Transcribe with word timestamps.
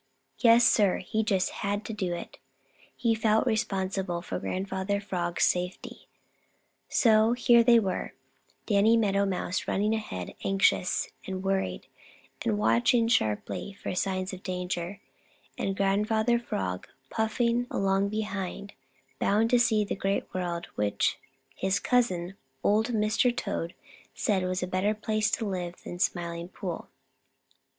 Yes, 0.39 0.63
Sir, 0.67 0.97
he 0.97 1.23
just 1.23 1.51
had 1.61 1.85
to 1.85 1.93
do 1.93 2.11
it. 2.11 2.39
He 2.95 3.13
felt 3.13 3.45
re 3.45 3.55
spon 3.55 3.89
sible 3.89 4.23
for 4.23 4.39
Grandfather 4.39 4.99
Frog's 4.99 5.43
safety. 5.43 6.07
So 6.89 7.33
here 7.33 7.63
they 7.63 7.77
were, 7.79 8.15
Danny 8.65 8.97
Meadow 8.97 9.27
Mouse 9.27 9.67
running 9.67 9.93
ahead, 9.93 10.33
anxious 10.43 11.09
and 11.27 11.43
worried 11.43 11.85
and 12.43 12.57
watching 12.57 13.07
sharply 13.09 13.73
for 13.79 13.93
signs 13.93 14.33
of 14.33 14.41
danger, 14.41 14.99
and 15.55 15.77
Grandfather 15.77 16.39
Frog 16.39 16.87
puffing 17.11 17.67
along 17.69 18.09
behind, 18.09 18.73
bound 19.19 19.51
to 19.51 19.59
see 19.59 19.85
the 19.85 19.93
Great 19.95 20.25
World 20.33 20.65
which 20.73 21.19
his 21.55 21.79
cousin, 21.79 22.33
old 22.63 22.87
Mr. 22.87 23.31
Toad, 23.37 23.75
said 24.15 24.41
was 24.45 24.63
a 24.63 24.67
better 24.67 24.95
place 24.95 25.29
to 25.29 25.45
live 25.45 25.75
in 25.75 25.81
than 25.83 25.93
the 25.93 25.99
Smiling 25.99 26.47
Pool. 26.49 26.89